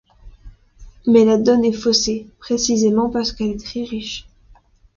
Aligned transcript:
Mais 1.05 1.25
la 1.25 1.37
donne 1.37 1.63
est 1.63 1.73
faussée, 1.73 2.25
précisément 2.39 3.11
parce 3.11 3.31
qu'elle 3.31 3.51
est 3.51 3.63
très 3.63 3.83
riche. 3.83 4.27